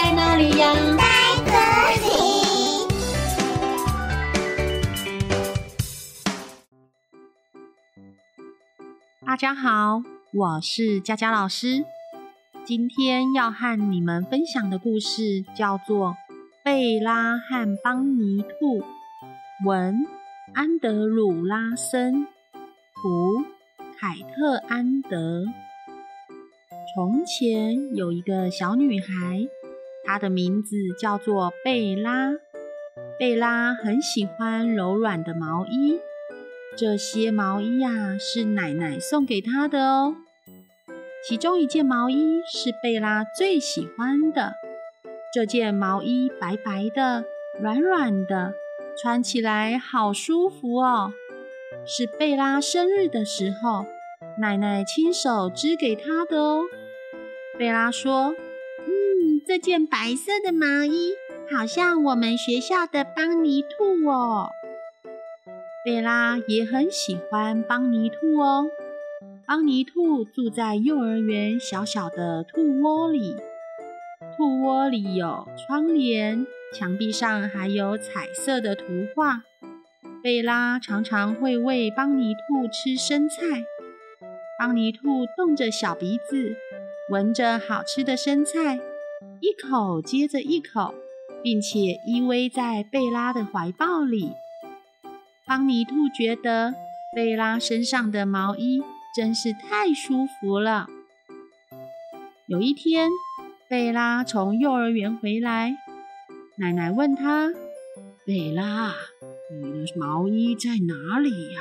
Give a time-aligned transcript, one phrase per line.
[0.00, 0.72] 在哪里呀？
[0.96, 1.02] 在
[1.44, 1.50] 这
[2.06, 2.06] 里。
[9.26, 11.84] 大家好，我是佳佳老师。
[12.64, 16.10] 今天要和你们分享的故事叫做
[16.62, 18.78] 《贝拉和邦尼兔》，
[19.66, 20.06] 文
[20.54, 22.28] 安德鲁拉森，
[22.94, 23.42] 图
[23.98, 25.44] 凯特安德。
[26.94, 29.46] 从前有一个小女孩，
[30.08, 32.30] 它的名字叫做贝拉。
[33.18, 36.00] 贝拉很喜欢柔软的毛衣，
[36.74, 40.16] 这些毛衣呀，是奶奶送给她的哦。
[41.26, 44.54] 其中一件毛衣是贝拉最喜欢的，
[45.34, 47.24] 这件毛衣白白的、
[47.60, 48.54] 软软的，
[49.02, 51.12] 穿起来好舒服哦。
[51.84, 53.84] 是贝拉生日的时候，
[54.38, 56.62] 奶奶亲手织给她的哦。
[57.58, 58.34] 贝拉说：“，
[59.48, 61.14] 这件白色的毛衣
[61.50, 64.50] 好像我们学校的邦尼兔哦。”
[65.82, 68.66] 贝拉也很喜欢邦尼兔哦。
[69.46, 73.36] 邦尼兔住在幼儿园小小的兔窝里，
[74.36, 78.84] 兔窝里有窗帘，墙壁上还有彩色的图
[79.16, 79.44] 画。
[80.22, 83.64] 贝拉常常会喂邦尼兔吃生菜，
[84.58, 86.54] 邦尼兔动着小鼻子。
[87.08, 88.78] 闻着好吃的生菜，
[89.40, 90.94] 一口接着一口，
[91.42, 94.32] 并且依偎在贝拉的怀抱里。
[95.46, 96.74] 邦尼兔觉得
[97.14, 98.82] 贝拉身上的毛衣
[99.16, 100.88] 真是太舒服了。
[102.46, 103.10] 有一天，
[103.68, 105.76] 贝拉从幼儿园回来，
[106.56, 107.50] 奶奶问她
[108.26, 108.94] ：“贝拉，
[109.50, 111.60] 你的毛衣在哪里呀？”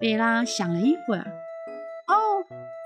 [0.00, 1.32] 贝拉想了一会儿，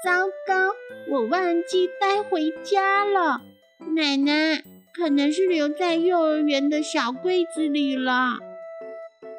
[0.04, 0.74] 糟糕！
[1.08, 3.40] 我忘记带回家了，
[3.94, 4.62] 奶奶
[4.92, 8.38] 可能是留在幼儿园的小柜子里了。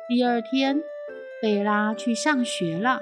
[0.08, 0.82] 第二天，
[1.40, 3.02] 贝拉去上学了，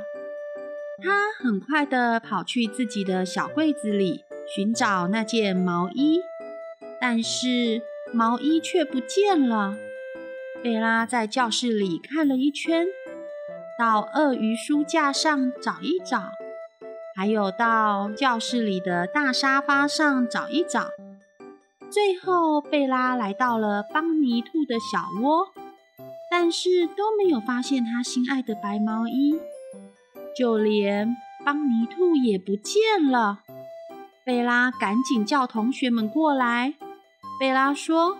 [1.01, 6.19] 她很快地跑去自己的小柜子里寻找那件毛衣，
[6.99, 7.81] 但是
[8.13, 9.77] 毛衣却不见了。
[10.61, 12.85] 贝拉在教室里看了一圈，
[13.79, 16.31] 到鳄鱼书架上找一找。
[17.15, 20.89] 还有到教室里的大沙发上找一找，
[21.89, 25.47] 最后贝拉来到了邦尼兔的小窝，
[26.29, 29.39] 但是都没有发现他心爱的白毛衣，
[30.37, 31.15] 就连
[31.45, 33.39] 邦尼兔也不见了。
[34.25, 36.73] 贝拉赶紧叫同学们过来。
[37.39, 38.17] 贝拉说：“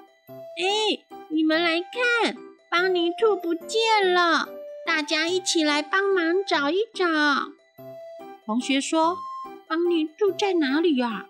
[0.55, 2.35] 哎，你们来看，
[2.69, 4.47] 邦尼兔不见了，
[4.85, 7.05] 大家一起来帮忙找一找。”
[8.45, 9.17] 同学说
[9.67, 11.25] ：“邦尼住在哪里呀？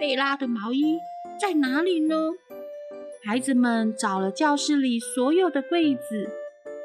[0.00, 0.98] 贝拉的毛衣
[1.40, 2.16] 在哪里呢？”
[3.24, 6.28] 孩子们找了教室里所有的柜子，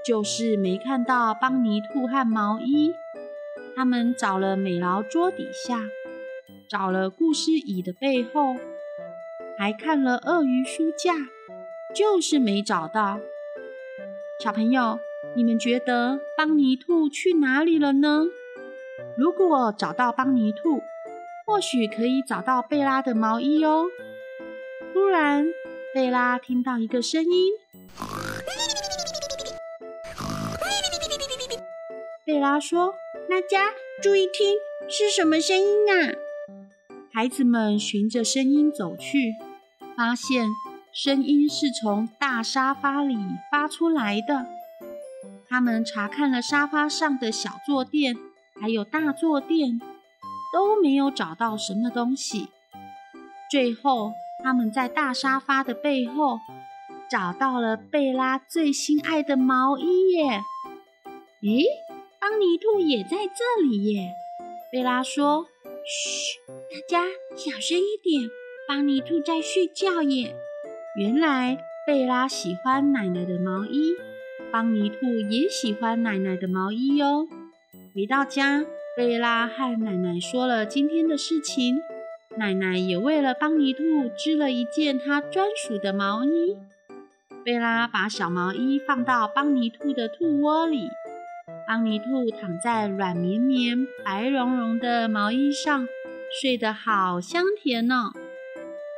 [0.05, 2.93] 就是没看到邦尼兔和毛衣。
[3.75, 5.81] 他们找了美劳桌底下，
[6.69, 8.55] 找了故事椅的背后，
[9.57, 11.15] 还看了鳄鱼书架，
[11.95, 13.19] 就是没找到。
[14.43, 14.99] 小朋友，
[15.35, 18.25] 你们觉得邦尼兔去哪里了呢？
[19.17, 20.81] 如果找到邦尼兔，
[21.45, 23.85] 或许可以找到贝拉的毛衣哦。
[24.93, 25.45] 突然，
[25.93, 27.53] 贝拉听到一个声音。
[32.25, 32.93] 贝拉说
[33.29, 33.71] ：“大家
[34.01, 34.57] 注意听，
[34.89, 36.11] 是什么声音啊？”
[37.13, 39.35] 孩子们循着声音走去，
[39.95, 40.47] 发现
[40.91, 43.15] 声音是从大沙发里
[43.49, 44.45] 发出来的。
[45.47, 48.17] 他们查看了沙发上的小坐垫。
[48.59, 49.79] 还有大坐垫
[50.53, 52.49] 都没有找到什么东西。
[53.51, 54.11] 最后，
[54.43, 56.39] 他们在大沙发的背后
[57.09, 60.41] 找到了贝拉最心爱的毛衣耶！
[61.41, 61.63] 咦，
[62.19, 64.13] 邦尼兔也在这里耶！
[64.71, 65.45] 贝拉说
[65.85, 67.05] ：“嘘，大家
[67.35, 68.29] 小声一点，
[68.67, 70.35] 邦尼兔在睡觉耶。”
[70.97, 73.93] 原来贝拉喜欢奶奶的毛衣，
[74.51, 77.27] 邦尼兔也喜欢奶奶的毛衣哟。
[77.95, 78.65] 回到家，
[78.97, 81.77] 贝拉和奶奶说了今天的事情。
[82.35, 83.81] 奶奶也为了邦尼兔
[84.17, 86.57] 织了一件她专属的毛衣。
[87.45, 90.89] 贝拉把小毛衣放到邦尼兔的兔窝里，
[91.65, 95.87] 邦尼兔躺在软绵绵、白茸茸的毛衣上，
[96.41, 98.11] 睡得好香甜哦，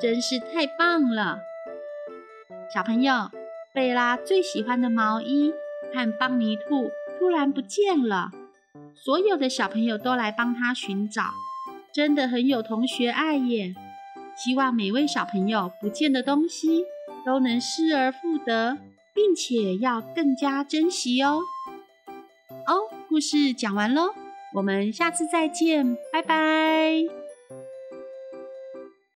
[0.01, 1.41] 真是太棒了。
[2.73, 3.29] 小朋友，
[3.75, 5.53] 贝拉最喜欢的毛衣
[5.93, 6.89] 和邦尼兔
[7.19, 8.31] 突然不见了。
[9.03, 11.23] 所有的小朋友都来帮他寻找，
[11.93, 13.73] 真的很有同学爱耶！
[14.35, 16.83] 希望每位小朋友不见的东西
[17.25, 18.77] 都能失而复得，
[19.13, 21.41] 并且要更加珍惜哦。
[22.67, 22.73] 哦，
[23.07, 24.13] 故事讲完喽，
[24.55, 27.26] 我们下次再见，拜拜。